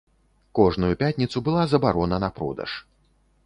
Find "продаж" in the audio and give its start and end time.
2.41-2.71